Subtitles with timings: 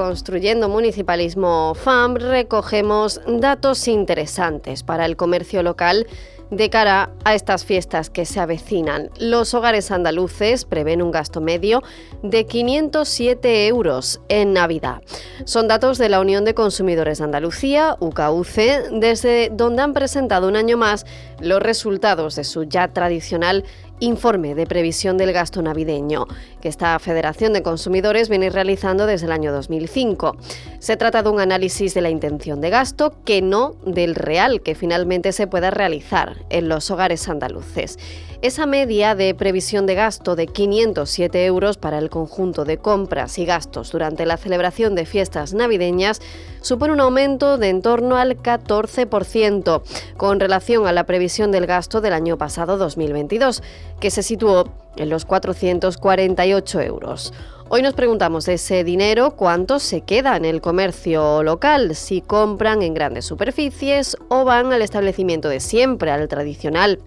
[0.00, 6.06] Construyendo Municipalismo FAM recogemos datos interesantes para el comercio local
[6.50, 9.10] de cara a estas fiestas que se avecinan.
[9.18, 11.82] Los hogares andaluces prevén un gasto medio
[12.22, 15.02] de 507 euros en Navidad.
[15.44, 20.56] Son datos de la Unión de Consumidores de Andalucía, UKUC, desde donde han presentado un
[20.56, 21.04] año más
[21.40, 23.64] los resultados de su ya tradicional
[24.00, 26.26] informe de previsión del gasto navideño
[26.60, 30.36] que esta Federación de Consumidores viene realizando desde el año 2005.
[30.78, 34.74] Se trata de un análisis de la intención de gasto que no del real que
[34.74, 37.98] finalmente se pueda realizar en los hogares andaluces.
[38.42, 43.44] Esa media de previsión de gasto de 507 euros para el conjunto de compras y
[43.44, 46.22] gastos durante la celebración de fiestas navideñas
[46.62, 49.82] supone un aumento de en torno al 14%
[50.16, 53.62] con relación a la previsión del gasto del año pasado 2022,
[54.00, 57.34] que se situó en los 448 euros.
[57.68, 62.80] Hoy nos preguntamos de ese dinero cuánto se queda en el comercio local, si compran
[62.80, 67.00] en grandes superficies o van al establecimiento de siempre, al tradicional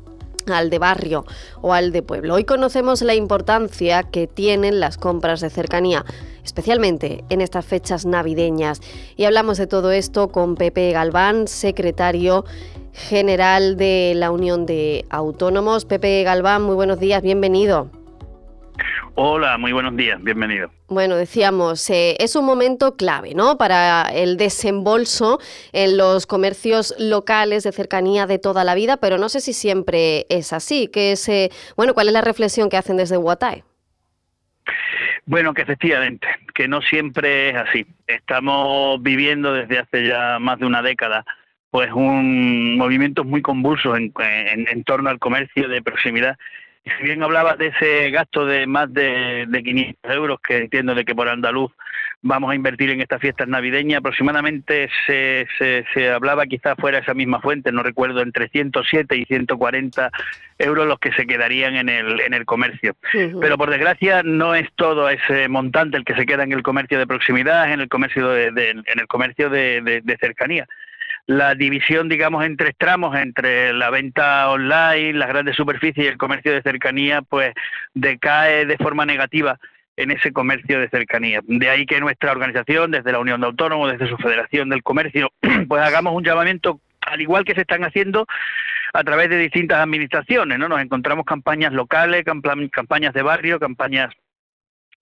[0.52, 1.26] al de barrio
[1.62, 2.36] o al de pueblo.
[2.36, 6.06] Hoy conocemos la importancia que tienen las compras de cercanía,
[6.44, 8.82] especialmente en estas fechas navideñas.
[9.16, 12.46] Y hablamos de todo esto con Pepe Galván, secretario
[12.94, 15.86] general de la Unión de Autónomos.
[15.86, 18.03] Pepe Galván, muy buenos días, bienvenido.
[19.16, 20.72] Hola, muy buenos días, bienvenido.
[20.88, 23.60] Bueno, decíamos, eh, es un momento clave, ¿no?
[23.60, 25.40] Para el desembolso
[25.72, 30.26] en los comercios locales de cercanía de toda la vida, pero no sé si siempre
[30.30, 30.88] es así.
[30.88, 33.64] Que es, eh, bueno, ¿cuál es la reflexión que hacen desde Guatae?
[35.28, 37.86] Bueno, que efectivamente, que no siempre es así.
[38.08, 41.24] Estamos viviendo desde hace ya más de una década
[41.70, 46.38] pues un movimiento muy convulso en, en torno al comercio de proximidad
[46.86, 51.06] si bien hablabas de ese gasto de más de, de 500 euros, que entiendo de
[51.06, 51.72] que por andaluz
[52.22, 57.42] vamos a invertir en estas fiestas navideñas, aproximadamente se, se, hablaba quizás fuera esa misma
[57.42, 60.10] fuente, no recuerdo, entre 107 y 140
[60.60, 62.96] euros los que se quedarían en el, en el comercio.
[63.12, 66.98] Pero por desgracia no es todo ese montante el que se queda en el comercio
[66.98, 70.68] de proximidad, en el comercio de, en el comercio de, de cercanía
[71.26, 76.18] la división, digamos, en tres tramos, entre la venta online, las grandes superficies y el
[76.18, 77.54] comercio de cercanía, pues
[77.94, 79.58] decae de forma negativa
[79.96, 81.42] en ese comercio de cercanía.
[81.44, 85.32] De ahí que nuestra organización, desde la Unión de Autónomos, desde su Federación del Comercio,
[85.68, 88.26] pues hagamos un llamamiento, al igual que se están haciendo
[88.94, 90.68] a través de distintas administraciones, ¿no?
[90.68, 92.24] Nos encontramos campañas locales,
[92.72, 94.14] campañas de barrio, campañas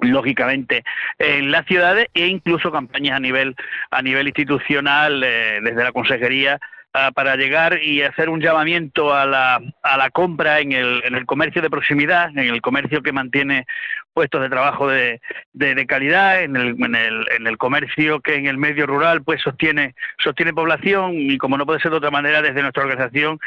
[0.01, 0.83] lógicamente
[1.19, 3.55] en las ciudades e incluso campañas a nivel
[3.91, 6.59] a nivel institucional eh, desde la consejería
[6.93, 11.15] ah, para llegar y hacer un llamamiento a la, a la compra en el, en
[11.15, 13.65] el comercio de proximidad, en el comercio que mantiene
[14.13, 15.21] puestos de trabajo de,
[15.53, 19.41] de, calidad, en el, en, el, en el comercio que en el medio rural pues
[19.41, 23.39] sostiene, sostiene población y como no puede ser de otra manera desde nuestra organización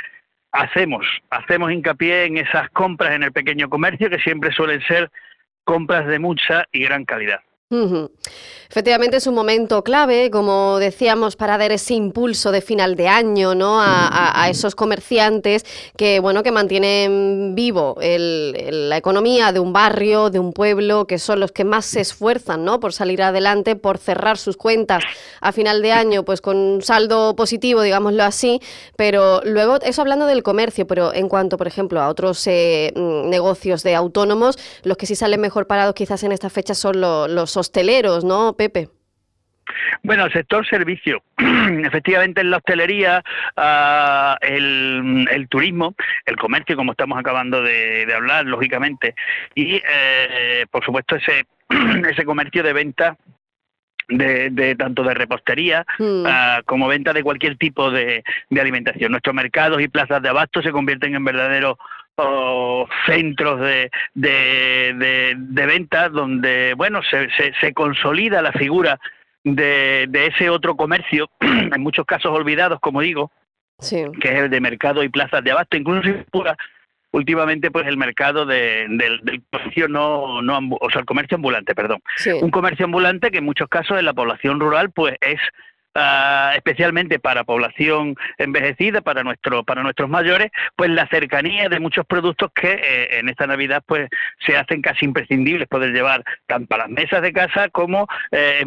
[0.52, 5.10] hacemos, hacemos hincapié en esas compras en el pequeño comercio que siempre suelen ser
[5.64, 7.40] compras de mucha y gran calidad.
[8.74, 13.54] Efectivamente es un momento clave, como decíamos, para dar ese impulso de final de año,
[13.54, 13.80] ¿no?
[13.80, 15.64] A, esos comerciantes
[15.96, 21.38] que, bueno, que mantienen vivo la economía de un barrio, de un pueblo, que son
[21.38, 22.80] los que más se esfuerzan, ¿no?
[22.80, 25.04] Por salir adelante, por cerrar sus cuentas
[25.40, 28.60] a final de año, pues con un saldo positivo, digámoslo así.
[28.96, 33.30] Pero luego, eso hablando del comercio, pero en cuanto, por ejemplo, a otros eh, mm,
[33.30, 37.30] negocios de autónomos, los que sí salen mejor parados quizás en esta fecha son los,
[37.30, 38.88] los hosteleros, ¿no, Pepe?
[40.02, 41.22] Bueno, el sector servicio.
[41.84, 43.22] Efectivamente, en la hostelería,
[43.56, 45.94] ah, el, turismo,
[46.26, 49.14] el comercio, como estamos acabando de, hablar, lógicamente,
[49.54, 51.46] y, eh, por supuesto, ese,
[52.10, 53.16] ese comercio de venta
[54.08, 56.24] de, tanto de repostería mm.
[56.26, 59.10] ah, como venta de cualquier tipo de, de, alimentación.
[59.10, 61.76] Nuestros mercados y plazas de abasto se convierten en verdaderos
[62.16, 67.28] o centros de, de, de, ventas donde bueno se,
[67.60, 69.00] se, consolida la figura
[69.42, 73.32] de, de, ese otro comercio en muchos casos olvidados como digo
[74.20, 75.76] que es el de mercado y plazas de abasto.
[75.76, 76.08] Incluso
[77.12, 82.00] últimamente pues el mercado del, comercio no, no o sea, el comercio ambulante, perdón.
[82.40, 85.40] Un comercio ambulante que en muchos casos en la población rural pues es
[85.96, 92.04] Ah, especialmente para población envejecida, para nuestro, para nuestros mayores, pues la cercanía de muchos
[92.04, 94.08] productos que eh, en esta Navidad pues
[94.44, 98.64] se hacen casi imprescindibles poder llevar tanto a las mesas de casa como eh,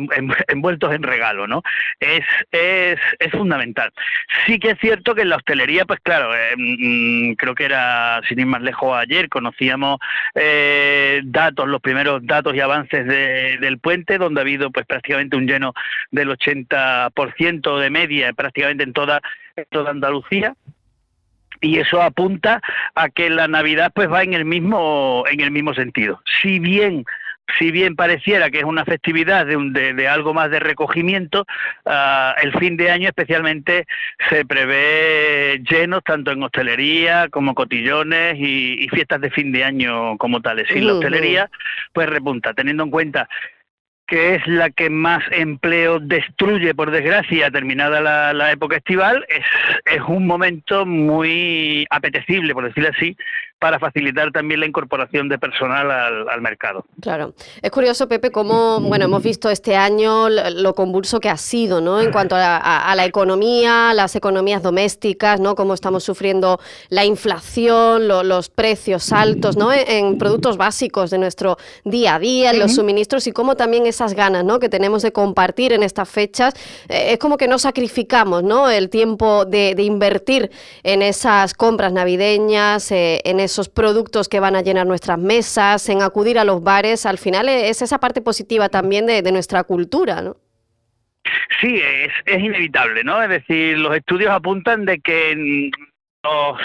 [0.47, 1.63] envueltos en regalo, ¿no?
[1.99, 3.91] Es, es, es fundamental.
[4.45, 8.21] Sí que es cierto que en la hostelería, pues claro, eh, mm, creo que era,
[8.29, 9.99] sin ir más lejos, ayer conocíamos
[11.23, 15.73] datos, los primeros datos y avances del puente, donde ha habido pues prácticamente un lleno
[16.11, 19.21] del 80 ciento de media prácticamente en toda,
[19.69, 20.55] toda Andalucía
[21.61, 22.61] y eso apunta
[22.95, 26.21] a que la Navidad pues va en el mismo en el mismo sentido.
[26.41, 27.05] Si bien
[27.57, 31.45] si bien pareciera que es una festividad de, de, algo más de recogimiento,
[31.85, 33.85] ah, el fin de año especialmente
[34.29, 40.41] se prevé llenos tanto en hostelería como cotillones y, fiestas de fin de año como
[40.41, 40.69] tales.
[40.75, 41.49] Y la hostelería
[41.93, 43.29] pues repunta, teniendo en cuenta
[44.07, 49.45] que es la que más empleo destruye, por desgracia, terminada la, época estival, es,
[49.85, 53.17] es, un momento muy apetecible, por decirlo así,
[53.59, 56.85] para facilitar también la incorporación de personal al, mercado.
[57.01, 57.33] Claro.
[57.61, 61.99] Es curioso, Pepe, cómo, bueno, hemos visto este año lo convulso que ha sido, ¿no?
[61.99, 65.55] En cuanto a, la economía, las economías domésticas, ¿no?
[65.55, 66.59] Cómo estamos sufriendo
[66.89, 69.73] la inflación, los precios altos, ¿no?
[69.73, 74.13] En, productos básicos de nuestro día a día, en los suministros y cómo también esas
[74.13, 74.59] ganas, ¿no?
[74.59, 76.53] Que tenemos de compartir en estas fechas,
[76.89, 78.69] eh, es como que no sacrificamos, ¿no?
[78.69, 80.51] El tiempo de, invertir
[80.83, 86.01] en esas compras navideñas, eh, en esos productos que van a llenar nuestras mesas, en
[86.01, 90.37] acudir a los bares, al final es esa parte positiva también de, nuestra cultura, ¿no?
[91.59, 93.21] Sí, es, es, inevitable, ¿no?
[93.21, 95.71] Es decir, los estudios apuntan de que
[96.23, 96.59] los,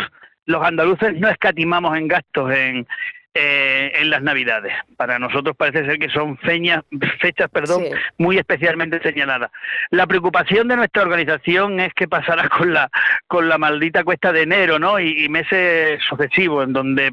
[0.47, 2.87] los andaluces no escatimamos en gastos en,
[3.35, 4.75] eh, en las Navidades.
[4.97, 6.83] Para nosotros parece ser que son feñas,
[7.21, 7.85] fechas perdón,
[8.19, 9.51] muy especialmente señaladas.
[9.91, 12.91] La preocupación de nuestra organización es que pasará con la,
[13.27, 15.01] con la maldita cuesta de enero ¿no?
[15.01, 17.13] y, y meses sucesivos, en donde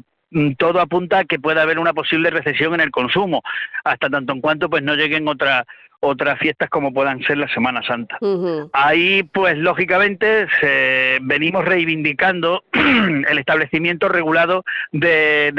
[0.58, 3.42] todo apunta a que pueda haber una posible recesión en el consumo,
[3.84, 5.64] hasta tanto en cuanto pues no lleguen otras
[6.00, 8.18] otras fiestas como puedan ser la Semana Santa.
[8.72, 10.46] Ahí, pues lógicamente,
[11.20, 15.52] venimos reivindicando el establecimiento regulado de,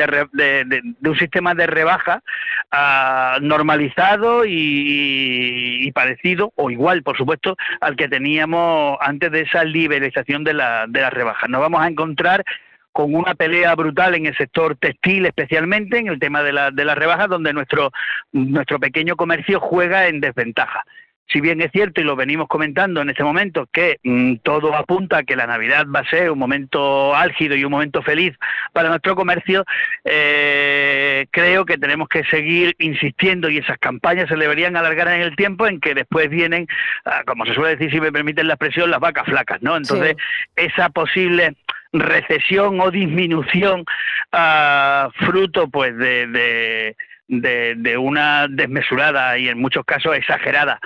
[1.03, 2.23] un sistema de rebaja
[2.71, 10.43] ah, normalizado y, parecido, o igual, por supuesto, al que teníamos antes de esa liberalización
[10.43, 11.49] de la, de las rebajas.
[11.49, 12.43] Nos vamos a encontrar
[12.91, 16.85] con una pelea brutal en el sector textil especialmente, en el tema de, la, de
[16.85, 17.91] las rebajas, donde nuestro,
[18.31, 20.83] nuestro pequeño comercio juega en desventaja.
[21.31, 25.19] Si bien es cierto, y lo venimos comentando en este momento, que mm, todo apunta
[25.19, 28.33] a que la Navidad va a ser un momento álgido y un momento feliz
[28.73, 29.63] para nuestro comercio,
[30.03, 35.35] eh, creo que tenemos que seguir insistiendo y esas campañas se deberían alargar en el
[35.37, 36.67] tiempo en que después vienen,
[37.05, 39.77] ah, como se suele decir, si me permiten la expresión, las vacas flacas, ¿no?
[39.77, 40.17] Entonces,
[40.57, 41.55] esa posible
[41.93, 43.85] recesión o disminución
[44.33, 46.95] uh, fruto pues de,
[47.27, 50.79] de, una desmesurada y en muchos casos exagerada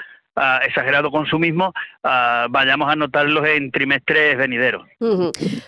[0.65, 1.73] exagerado consumismo,
[2.03, 4.85] vayamos a notarlos en trimestres venideros.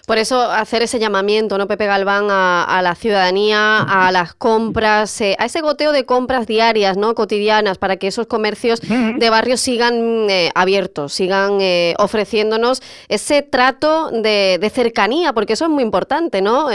[0.06, 5.36] Por eso hacer ese llamamiento, ¿no, Pepe Galván, a, la ciudadanía, a las compras, eh,
[5.40, 7.16] a ese goteo de compras diarias, ¿no?
[7.16, 14.12] cotidianas, para que esos comercios de barrio sigan eh, abiertos, sigan eh, ofreciéndonos ese trato
[14.12, 16.70] de, de, cercanía, porque eso es muy importante, ¿no?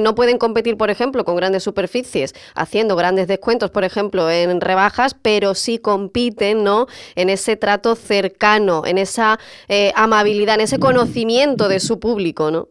[0.00, 5.14] no pueden competir, por ejemplo, con grandes superficies haciendo grandes descuentos, por ejemplo, en rebajas,
[5.20, 6.86] pero sí compiten, ¿no?
[7.14, 12.68] En ese trato cercano, en esa eh, amabilidad, en ese conocimiento de su público, ¿no?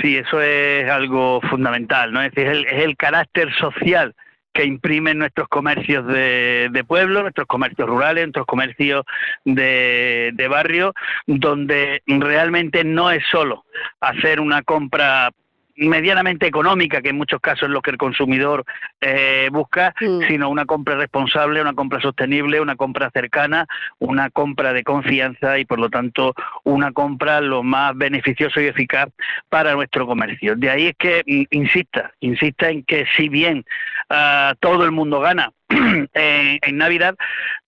[0.00, 2.22] Sí, eso es algo fundamental, ¿no?
[2.22, 4.14] Es decir, es el, carácter social
[4.52, 9.04] que imprimen nuestros comercios de, pueblo, nuestros comercios rurales, nuestros comercios
[9.44, 10.94] de, de barrio,
[11.26, 13.64] donde realmente no es solo
[14.00, 15.30] hacer una compra
[15.76, 18.64] medianamente económica, que en muchos casos es lo que el consumidor
[19.00, 20.22] eh, busca, mm.
[20.26, 23.66] sino una compra responsable, una compra sostenible, una compra cercana,
[23.98, 29.08] una compra de confianza y por lo tanto una compra lo más beneficioso y eficaz
[29.48, 30.56] para nuestro comercio.
[30.56, 33.64] De ahí es que mm, insista, insista en que si bien
[34.10, 35.52] ah, todo el mundo gana,
[36.14, 37.16] en, Navidad.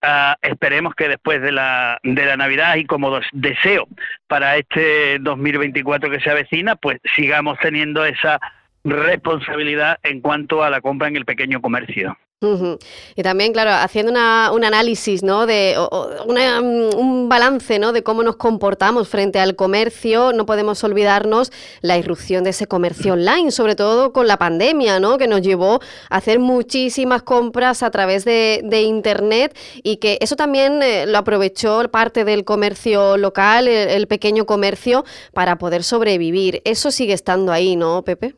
[0.03, 3.89] Ah, esperemos que después de la, de la Navidad y como deseo
[4.27, 8.39] para este 2024 que se avecina, pues sigamos teniendo esa
[8.85, 12.17] responsabilidad en cuanto a la compra en el pequeño comercio.
[12.41, 15.45] Y también, claro, haciendo un análisis, ¿no?
[15.45, 17.93] De mm, un balance, ¿no?
[17.93, 23.15] De cómo nos comportamos frente al comercio, no podemos olvidarnos la irrupción de ese comercio
[23.15, 25.19] online, sobre todo con la pandemia, ¿no?
[25.19, 25.81] Que nos llevó
[26.11, 31.89] a hacer muchísimas compras a través de, internet y que eso también eh, lo aprovechó
[31.91, 36.63] parte del comercio local, el pequeño comercio, para poder sobrevivir.
[36.65, 38.37] Eso sigue estando ahí, ¿no, Pepe?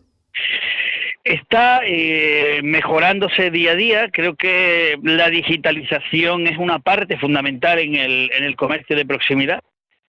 [1.32, 4.10] Está eh, mejorándose día a día.
[4.10, 9.62] Creo que la digitalización es una parte fundamental en el, en el comercio de proximidad.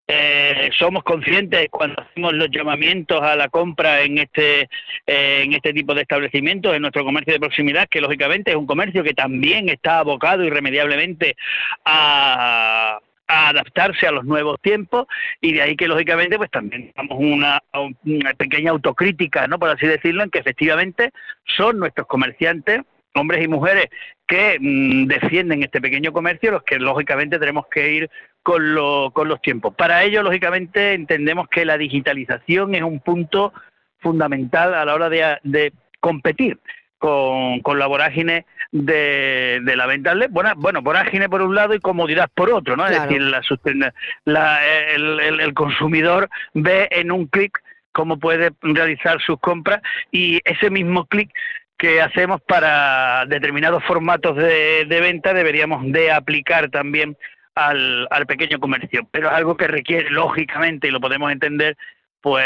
[0.08, 4.63] Eh, somos conscientes cuando hacemos los llamamientos a la compra en este
[5.08, 8.66] eh, en este tipo de establecimientos en nuestro comercio de proximidad que lógicamente es un
[8.66, 11.38] comercio que también está abocado irremediablemente
[11.86, 13.00] a
[13.31, 15.07] a adaptarse a los nuevos tiempos
[15.39, 17.63] y de ahí que lógicamente pues también damos una,
[18.03, 19.57] una pequeña autocrítica, ¿no?
[19.57, 21.11] por así decirlo, en que efectivamente
[21.45, 22.81] son nuestros comerciantes
[23.13, 23.85] hombres y mujeres
[24.27, 28.09] que mm, defienden este pequeño comercio, los que lógicamente tenemos que ir
[28.43, 29.75] con, lo, con los tiempos.
[29.75, 33.53] Para ello, lógicamente, entendemos que la digitalización es un punto
[34.00, 36.57] fundamental a la hora de, de competir
[37.01, 40.13] con, con la vorágine de, de la venta.
[40.29, 42.86] Bueno, bueno, vorágine por un lado y comodidad por otro, ¿no?
[42.86, 44.60] Es decir, la,
[44.93, 47.60] el, el, consumidor ve en un clic
[47.91, 49.81] cómo puede realizar sus compras
[50.12, 51.31] y ese mismo clic
[51.75, 57.17] que hacemos para determinados formatos de, de, venta deberíamos de aplicar también
[57.55, 61.75] al, al pequeño comercio, pero es algo que requiere, lógicamente, y lo podemos entender,
[62.22, 62.46] pues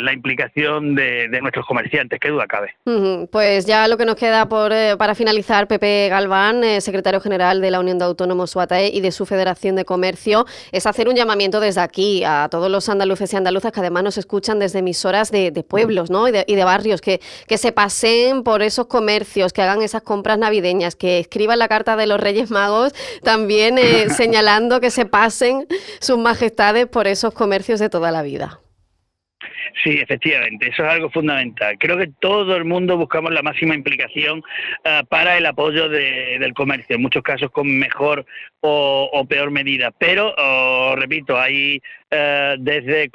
[0.00, 2.74] la implicación de, nuestros comerciantes, qué duda cabe.
[3.30, 7.60] Pues ya lo que nos queda por, eh, para finalizar, Pepe Galván, eh, secretario general
[7.60, 11.14] de la Unión de Autónomos UATAE y de su Federación de Comercio, es hacer un
[11.14, 15.30] llamamiento desde aquí a todos los andaluces y andaluzas que además nos escuchan desde emisoras
[15.30, 16.26] de, pueblos ¿no?
[16.28, 20.96] y, de, barrios, que, que se pasen por esos comercios, que hagan esas compras navideñas,
[20.96, 25.66] que escriban la carta de los Reyes Magos, también eh, señalando que se pasen
[26.00, 28.60] sus majestades por esos comercios de toda la vida.
[29.82, 31.76] Sí, efectivamente, eso es algo fundamental.
[31.78, 34.42] Creo que todo el mundo buscamos la máxima implicación
[34.84, 38.26] ah, para el apoyo del comercio, en muchos casos con mejor
[38.60, 39.90] o, peor medida.
[39.90, 43.10] Pero, oh, repito, hay ah, desde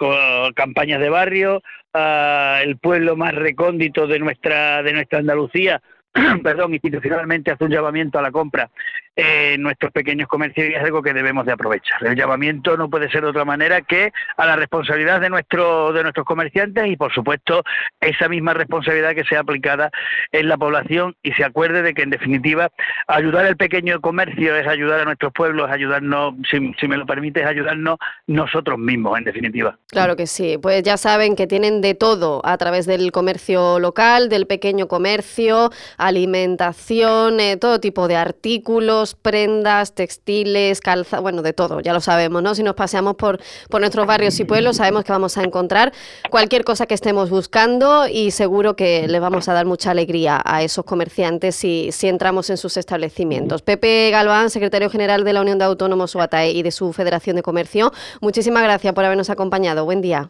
[0.55, 1.61] campañas de barrio,
[1.93, 5.81] uh, el pueblo más recóndito de nuestra, de nuestra Andalucía,
[6.43, 8.69] perdón, institucionalmente hace un llamamiento a la compra
[9.17, 12.05] en nuestros pequeños comercios y es algo que debemos de aprovechar.
[12.05, 16.03] El llamamiento no puede ser de otra manera que a la responsabilidad de, nuestro, de
[16.03, 17.63] nuestros comerciantes y, por supuesto,
[17.99, 19.89] esa misma responsabilidad que sea aplicada
[20.31, 22.69] en la población y se acuerde de que, en definitiva,
[23.07, 27.41] ayudar al pequeño comercio es ayudar a nuestros pueblos, ayudarnos, si, si me lo permite,
[27.41, 27.97] es ayudarnos
[28.27, 29.79] nosotros mismos, en definitiva.
[29.87, 30.59] Claro que sí.
[30.61, 35.71] Pues ya saben que tienen de todo a través del comercio local, del pequeño comercio,
[35.97, 42.41] alimentación, eh, todo tipo de artículos prendas, textiles, calza, bueno, de todo, ya lo sabemos,
[42.43, 42.55] ¿no?
[42.55, 45.93] Si nos paseamos por, por nuestros barrios y pueblos, sabemos que vamos a encontrar
[46.29, 50.63] cualquier cosa que estemos buscando y seguro que le vamos a dar mucha alegría a
[50.63, 53.61] esos comerciantes si, si entramos en sus establecimientos.
[53.61, 57.43] Pepe Galván, secretario general de la Unión de Autónomos UATAE y de su Federación de
[57.43, 59.85] Comercio, muchísimas gracias por habernos acompañado.
[59.85, 60.29] Buen día.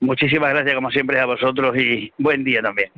[0.00, 2.90] Muchísimas gracias, como siempre, a vosotros y buen día también.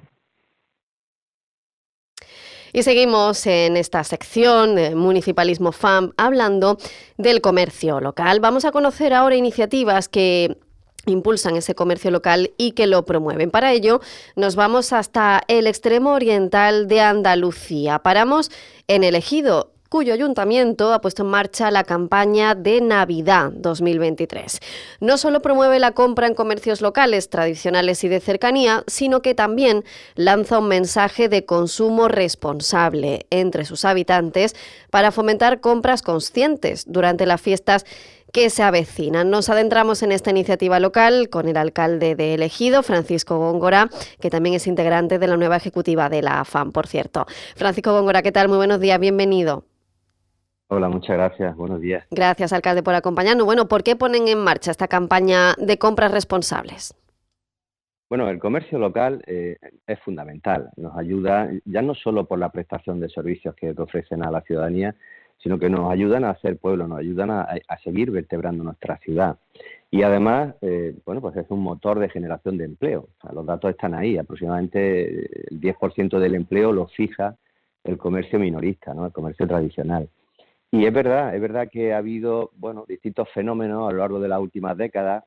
[2.72, 6.78] Y seguimos en esta sección de Municipalismo FAM hablando
[7.16, 8.40] del comercio local.
[8.40, 10.56] Vamos a conocer ahora iniciativas que
[11.06, 13.50] impulsan ese comercio local y que lo promueven.
[13.50, 14.00] Para ello
[14.36, 18.00] nos vamos hasta el extremo oriental de Andalucía.
[18.00, 18.50] Paramos
[18.86, 24.60] en el ejido cuyo ayuntamiento ha puesto en marcha la campaña de Navidad 2023.
[25.00, 29.84] No solo promueve la compra en comercios locales tradicionales y de cercanía, sino que también
[30.14, 34.54] lanza un mensaje de consumo responsable entre sus habitantes
[34.90, 37.84] para fomentar compras conscientes durante las fiestas
[38.32, 39.28] que se avecinan.
[39.28, 44.54] Nos adentramos en esta iniciativa local con el alcalde de Elegido, Francisco Góngora, que también
[44.54, 47.26] es integrante de la nueva ejecutiva de la AFAM, por cierto.
[47.56, 48.46] Francisco Góngora, ¿qué tal?
[48.46, 49.64] Muy buenos días, bienvenido.
[50.72, 51.56] Hola, muchas gracias.
[51.56, 52.06] Buenos días.
[52.12, 53.44] Gracias, alcalde, por acompañarnos.
[53.44, 56.94] Bueno, ¿por qué ponen en marcha esta campaña de compras responsables?
[58.08, 60.70] Bueno, el comercio local eh, es fundamental.
[60.76, 64.94] Nos ayuda ya no solo por la prestación de servicios que ofrecen a la ciudadanía,
[65.38, 67.48] sino que nos ayudan a hacer pueblo, nos ayudan a,
[67.82, 69.38] seguir vertebrando nuestra ciudad.
[69.90, 73.08] Y además, eh, bueno, pues es un motor de generación de empleo.
[73.32, 74.18] los datos están ahí.
[74.18, 77.34] Aproximadamente el 10% del empleo lo fija
[77.82, 79.06] el comercio minorista, ¿no?
[79.06, 80.08] el comercio tradicional.
[80.72, 84.28] Y es verdad, es verdad que ha habido, bueno, distintos fenómenos a lo largo de
[84.28, 85.24] las últimas décadas.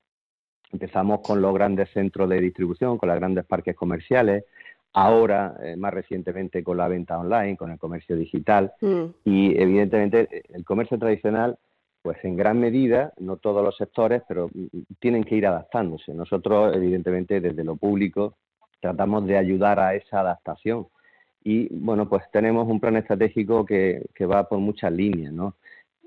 [0.71, 4.45] Empezamos con los grandes centros de distribución, con los grandes parques comerciales.
[4.93, 9.05] ahora eh, más recientemente con la venta online, con el comercio digital mm.
[9.25, 11.57] y evidentemente el comercio tradicional
[12.03, 14.67] pues en gran medida, no todos los sectores, pero mm,
[14.99, 16.13] tienen que ir adaptándose.
[16.13, 18.35] Nosotros, evidentemente, desde lo público,
[18.81, 20.87] tratamos de ayudar a esa adaptación.
[21.43, 25.55] Y bueno, pues tenemos un plan estratégico que, que va por muchas líneas, ¿no?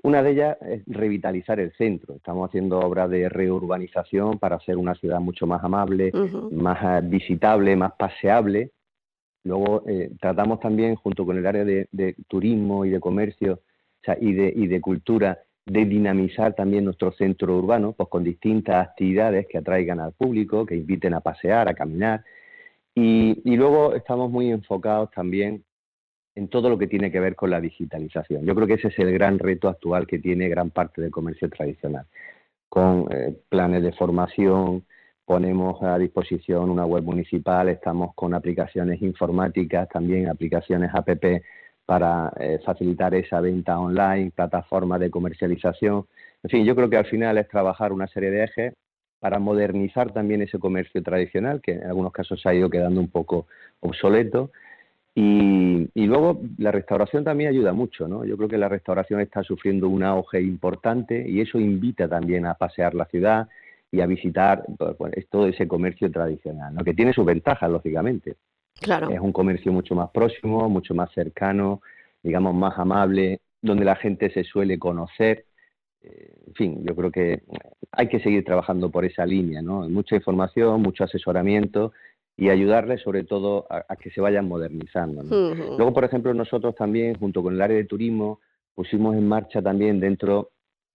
[0.03, 2.15] Una de ellas es revitalizar el centro.
[2.15, 6.11] Estamos haciendo obras de reurbanización para hacer una ciudad mucho más amable,
[6.51, 8.71] más eh, visitable, más paseable.
[9.43, 13.61] Luego eh, tratamos también, junto con el área de, turismo y de comercio
[14.21, 19.47] y, de, y de cultura, de dinamizar también nuestro centro urbano, pues con distintas actividades
[19.47, 22.23] que atraigan al público, que inviten a pasear, a caminar.
[22.99, 25.63] Y, y luego estamos muy enfocados también
[26.33, 28.43] en todo lo que tiene que ver con la digitalización.
[28.43, 31.47] Yo creo que ese es el gran reto actual que tiene gran parte del comercio
[31.47, 32.07] tradicional.
[32.67, 34.83] Con eh, planes de formación,
[35.25, 41.07] ponemos a disposición una web municipal, estamos con aplicaciones informáticas, también aplicaciones app
[41.85, 46.07] para eh, facilitar esa venta online, plataformas de comercialización.
[46.41, 48.73] En fin, yo creo que al final es trabajar una serie de ejes
[49.19, 53.09] para modernizar también ese comercio tradicional, que en algunos casos se ha ido quedando un
[53.09, 53.47] poco
[53.79, 54.51] obsoleto,
[55.19, 58.23] y, luego la restauración también ayuda mucho, ¿no?
[58.23, 62.53] Yo creo que la restauración está sufriendo un auge importante y eso invita también a
[62.53, 63.47] pasear la ciudad
[63.91, 66.83] y a visitar pues, pues, todo ese comercio tradicional, ¿no?
[66.83, 68.35] Que tiene sus ventajas, lógicamente.
[68.79, 69.09] Claro.
[69.09, 71.81] Es un comercio mucho más próximo, mucho más cercano,
[72.21, 75.45] digamos más amable, donde la gente se suele conocer.
[76.01, 77.41] En fin, yo creo que
[77.91, 79.87] hay que seguir trabajando por esa línea, ¿no?
[79.89, 81.91] Mucha información, mucho asesoramiento
[82.37, 85.23] y ayudarles sobre todo a, que se vayan modernizando.
[85.23, 88.39] Luego, por ejemplo, nosotros también, junto con el área de turismo,
[88.75, 90.51] pusimos en marcha también dentro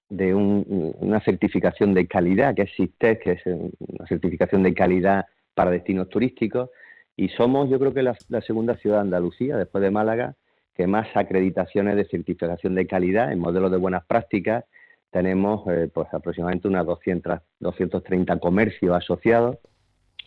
[0.08, 5.70] de una certificación de calidad, que es CISTES, que es una certificación de calidad para
[5.70, 6.70] destinos turísticos,
[7.16, 10.34] y somos yo creo que la, segunda ciudad de Andalucía, después de Málaga,
[10.74, 14.64] que más acreditaciones de certificación de calidad en modelos de buenas prácticas.
[15.12, 19.58] Tenemos eh, pues aproximadamente unas 200, 230 comercios asociados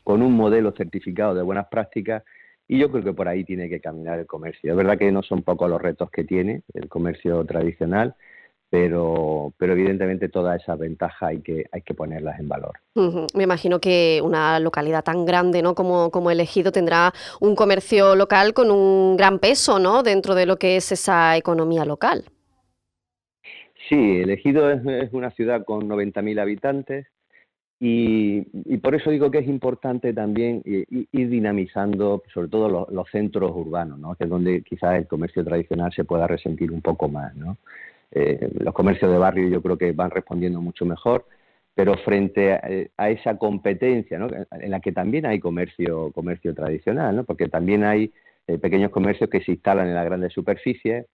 [0.03, 2.23] con un modelo certificado de buenas prácticas
[2.67, 4.71] y yo creo que por ahí tiene que caminar el comercio.
[4.71, 8.15] Es verdad que no son pocos los retos que tiene el comercio tradicional,
[8.69, 12.73] pero, pero evidentemente todas esas ventajas hay que, hay que ponerlas en valor.
[13.33, 15.73] Me imagino que una localidad tan grande ¿no?
[15.73, 20.03] como, como elegido tendrá un comercio local con un gran peso ¿no?
[20.03, 22.25] dentro de lo que es esa economía local.
[23.89, 27.07] Sí, elegido es, una ciudad con 90.000 habitantes,
[27.79, 28.41] y,
[28.77, 34.15] por eso digo que es importante también ir dinamizando, sobre todo los, centros urbanos, ¿no?
[34.15, 37.35] que es donde quizás el comercio tradicional se pueda resentir un poco más.
[37.35, 37.57] ¿no?
[38.11, 41.25] Eh, los comercios de barrio yo creo que van respondiendo mucho mejor,
[41.73, 42.53] pero frente
[42.97, 44.29] a, esa competencia, ¿no?
[44.51, 47.23] en la que también hay comercio, comercio tradicional, ¿no?
[47.25, 48.13] porque también hay
[48.47, 51.05] eh, pequeños comercios que se instalan en las grandes superficies.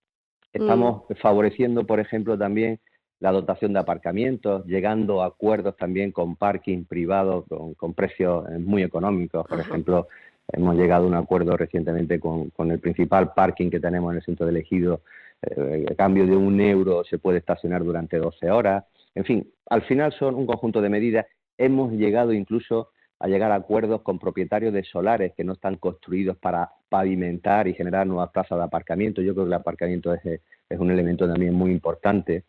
[0.53, 1.13] Estamos mm.
[1.15, 2.79] favoreciendo, por ejemplo, también
[3.19, 7.45] la dotación de aparcamientos, llegando a acuerdos también con parking privados
[7.77, 9.45] con, precios eh, muy económicos.
[9.47, 10.07] Por ejemplo,
[10.51, 14.47] hemos llegado a un acuerdo recientemente con, el principal parking que tenemos en el centro
[14.47, 15.01] de Ejido.
[15.43, 18.85] Eh, a cambio de un euro se puede estacionar durante 12 horas.
[19.13, 21.27] En fin, al final son un conjunto de medidas.
[21.59, 22.89] Hemos llegado incluso
[23.21, 27.73] a llegar a acuerdos con propietarios de solares que no están construidos para pavimentar y
[27.73, 29.21] generar nuevas plazas de aparcamiento.
[29.21, 32.43] Yo creo que el aparcamiento es, es un elemento también muy importante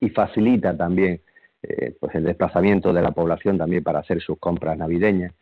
[0.00, 1.20] y facilita también
[1.62, 5.32] eh, pues el desplazamiento de la población también para hacer sus compras navideñas.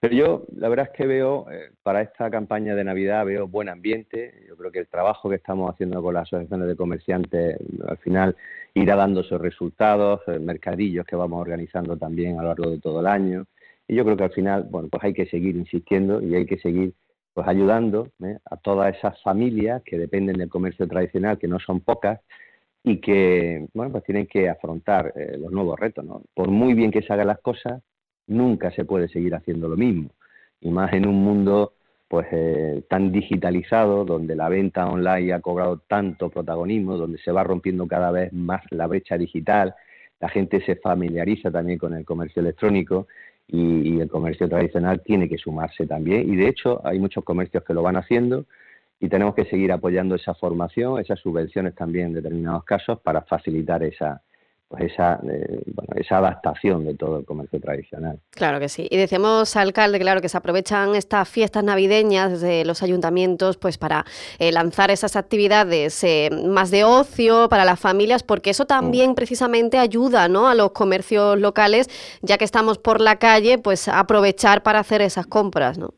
[0.00, 3.68] Pero yo la verdad es que veo, eh, para esta campaña de Navidad, veo buen
[3.68, 4.44] ambiente.
[4.48, 8.36] Yo creo que el trabajo que estamos haciendo con las asociaciones de comerciantes al final
[8.74, 13.00] irá dando sus resultados, eh, mercadillos que vamos organizando también a lo largo de todo
[13.00, 13.46] el año.
[13.90, 16.58] Y yo creo que al final, bueno, pues hay que seguir insistiendo y hay que
[16.58, 16.94] seguir
[17.34, 18.06] pues ayudando
[18.48, 22.20] a todas esas familias que dependen del comercio tradicional, que no son pocas,
[22.84, 27.02] y que bueno pues tienen que afrontar eh, los nuevos retos por muy bien que
[27.02, 27.82] se hagan las cosas
[28.28, 30.10] nunca se puede seguir haciendo lo mismo.
[30.60, 31.72] Y más en un mundo
[32.06, 37.42] pues eh, tan digitalizado donde la venta online ha cobrado tanto protagonismo donde se va
[37.42, 39.74] rompiendo cada vez más la brecha digital
[40.20, 43.08] la gente se familiariza también con el comercio electrónico
[43.52, 46.32] y, y el comercio tradicional tiene que sumarse también.
[46.32, 48.46] Y de hecho hay muchos comercios que lo van haciendo
[49.00, 53.82] y tenemos que seguir apoyando esa formación, esas subvenciones también en determinados casos para facilitar
[53.82, 54.22] esa,
[54.70, 58.20] pues esa, eh, bueno, esa adaptación de todo el comercio tradicional.
[58.30, 58.86] Claro que sí.
[58.88, 64.04] Y decíamos, alcalde, claro, que se aprovechan estas fiestas navideñas de los ayuntamientos pues para
[64.38, 69.76] eh, lanzar esas actividades eh, más de ocio para las familias, porque eso también precisamente
[69.76, 70.48] ayuda ¿no?
[70.48, 71.88] a los comercios locales,
[72.22, 75.94] ya que estamos por la calle, pues aprovechar para hacer esas compras, ¿no?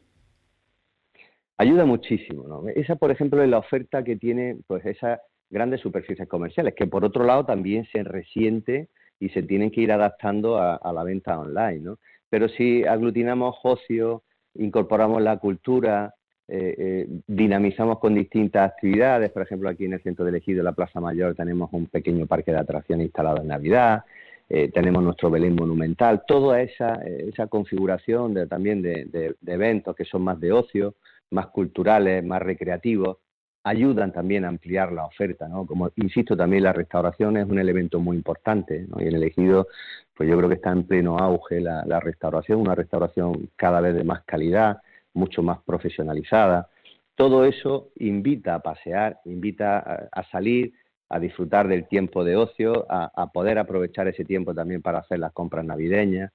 [1.58, 2.48] ayuda muchísimo.
[2.48, 2.64] ¿no?
[2.74, 5.20] Esa, por ejemplo, es la oferta que tiene pues esas
[5.52, 8.88] grandes superficies comerciales, que por otro lado también se resiente
[9.20, 11.78] y se tienen que ir adaptando a, la venta online.
[11.78, 11.98] ¿no?
[12.28, 16.14] Pero si aglutinamos ocio, incorporamos la cultura,
[16.48, 20.72] eh, eh, dinamizamos con distintas actividades, por ejemplo, aquí en el centro de elegido, la
[20.72, 24.04] Plaza Mayor, tenemos un pequeño parque de atracciones instalado en Navidad,
[24.48, 30.22] eh, tenemos nuestro Belén monumental, toda esa, esa configuración de, también de, eventos que son
[30.22, 30.94] más de ocio,
[31.30, 33.18] más culturales, más recreativos,
[33.64, 35.66] ayudan también a ampliar la oferta, ¿no?
[35.66, 38.86] Como insisto, también la restauración es un elemento muy importante.
[38.98, 39.68] Y en elegido,
[40.14, 43.94] pues yo creo que está en pleno auge la, la restauración, una restauración cada vez
[43.94, 44.78] de más calidad,
[45.14, 46.68] mucho más profesionalizada.
[47.14, 50.72] Todo eso invita a pasear, invita a, salir,
[51.08, 55.32] a disfrutar del tiempo de ocio, a, poder aprovechar ese tiempo también para hacer las
[55.32, 56.32] compras navideñas.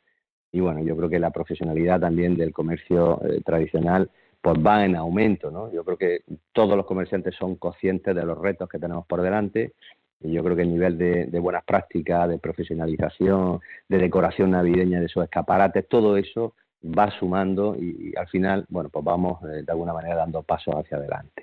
[0.51, 4.09] Y bueno, yo creo que la profesionalidad también del comercio eh, tradicional
[4.47, 5.69] pues va en aumento, ¿no?
[5.73, 6.21] Yo creo que
[6.53, 9.73] todos los comerciantes son conscientes de los retos que tenemos por delante
[10.21, 15.01] y yo creo que el nivel de, de buenas prácticas, de profesionalización, de decoración navideña
[15.01, 19.71] de esos escaparates, todo eso va sumando y, al final, bueno, pues vamos eh, de
[19.71, 21.41] alguna manera dando pasos hacia adelante.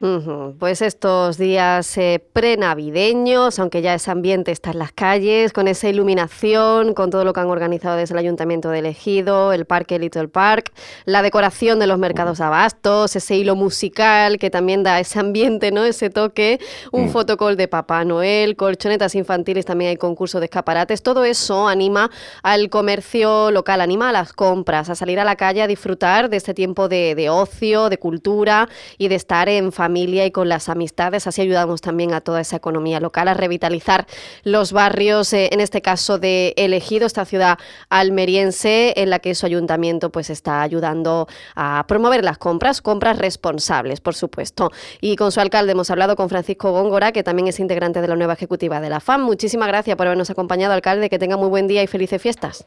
[0.59, 5.89] Pues estos días eh, prenavideños, aunque ya ese ambiente está en las calles, con esa
[5.89, 10.29] iluminación, con todo lo que han organizado desde el Ayuntamiento de Elegido, el Parque Little
[10.29, 10.73] Park,
[11.05, 15.85] la decoración de los mercados abastos, ese hilo musical que también da ese ambiente, ¿no?
[15.85, 16.61] Ese toque,
[16.93, 22.11] un fotocall de Papá Noel, colchonetas infantiles, también hay concurso de escaparates, todo eso anima
[22.43, 26.37] al comercio local, anima a las compras, a salir a la calle a disfrutar de
[26.37, 28.69] este tiempo de, ocio, de cultura
[28.99, 31.27] y de estar en familia y con las amistades.
[31.27, 34.07] Así ayudamos también a toda esa economía local, a revitalizar
[34.43, 39.47] los barrios, eh, en este caso de Elegido, esta ciudad almeriense, en la que su
[39.47, 44.71] ayuntamiento pues está ayudando a promover las compras, compras responsables, por supuesto.
[45.01, 48.17] Y con su alcalde hemos hablado con Francisco Góngora, que también es integrante de la
[48.17, 49.23] nueva ejecutiva de la FAM.
[49.23, 51.09] Muchísimas gracias por habernos acompañado, alcalde.
[51.09, 52.67] Que tenga muy buen día y felices fiestas.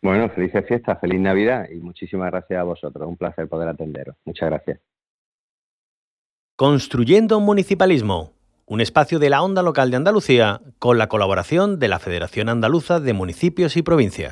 [0.00, 3.08] Bueno, felices fiestas, feliz Navidad y muchísimas gracias a vosotros.
[3.08, 4.16] Un placer poder atenderos.
[4.24, 4.80] Muchas gracias.
[6.56, 8.32] Construyendo un municipalismo,
[8.66, 13.00] un espacio de la onda local de Andalucía con la colaboración de la Federación Andaluza
[13.00, 14.30] de Municipios y Provincias.